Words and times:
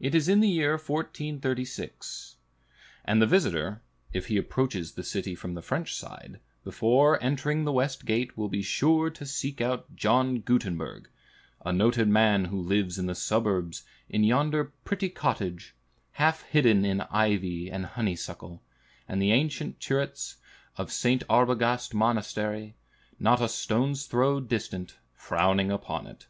It 0.00 0.14
is 0.14 0.30
in 0.30 0.40
the 0.40 0.48
year 0.48 0.78
1436; 0.78 2.36
and 3.04 3.20
the 3.20 3.26
visitor, 3.26 3.82
if 4.14 4.28
he 4.28 4.38
approaches 4.38 4.92
the 4.92 5.02
city 5.02 5.34
from 5.34 5.52
the 5.52 5.60
French 5.60 5.94
side, 5.94 6.40
before 6.64 7.22
entering 7.22 7.64
the 7.64 7.70
west 7.72 8.06
gate 8.06 8.38
will 8.38 8.48
be 8.48 8.62
sure 8.62 9.10
to 9.10 9.26
seek 9.26 9.60
out 9.60 9.94
John 9.94 10.38
Gutenberg, 10.40 11.10
a 11.62 11.70
noted 11.70 12.08
man 12.08 12.46
who 12.46 12.58
lives 12.62 12.98
in 12.98 13.04
the 13.04 13.14
suburbs 13.14 13.84
in 14.08 14.24
yonder 14.24 14.72
pretty 14.86 15.10
cottage, 15.10 15.74
half 16.12 16.44
hidden 16.44 16.86
in 16.86 17.02
ivy 17.10 17.70
and 17.70 17.84
honeysuckle, 17.84 18.62
and 19.06 19.20
the 19.20 19.32
ancient 19.32 19.80
turrets 19.80 20.36
of 20.78 20.90
St. 20.90 21.24
Arbogast 21.28 21.92
Monastery, 21.92 22.74
not 23.18 23.42
a 23.42 23.50
stone's 23.50 24.06
throw 24.06 24.40
distant, 24.40 24.96
frowning 25.12 25.70
upon 25.70 26.06
it. 26.06 26.26